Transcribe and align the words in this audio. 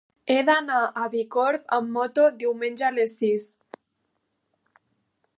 He 0.33 0.35
d'anar 0.45 0.77
a 1.01 1.03
Bicorb 1.15 1.67
amb 1.77 1.91
moto 1.97 2.25
diumenge 2.43 2.87
a 2.87 2.91
les 2.95 3.13
sis. 3.19 3.45